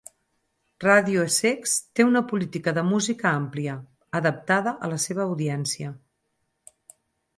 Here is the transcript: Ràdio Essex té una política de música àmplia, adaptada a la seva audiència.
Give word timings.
Ràdio 0.83 1.25
Essex 1.31 1.75
té 1.99 2.07
una 2.07 2.23
política 2.31 2.73
de 2.77 2.85
música 2.89 3.35
àmplia, 3.43 3.77
adaptada 4.21 4.75
a 4.89 4.93
la 4.95 4.99
seva 5.07 5.23
audiència. 5.27 5.93